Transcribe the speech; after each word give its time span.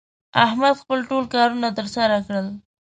احمد 0.45 0.73
خپل 0.81 0.99
ټول 1.09 1.23
کارونه 1.35 1.67
تر 1.77 1.85
سره 1.95 2.15
کړل 2.27 2.47